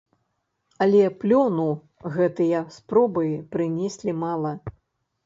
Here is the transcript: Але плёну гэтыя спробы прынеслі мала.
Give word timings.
Але 0.85 1.01
плёну 1.23 1.65
гэтыя 2.15 2.63
спробы 2.77 3.27
прынеслі 3.53 4.11
мала. 4.23 4.57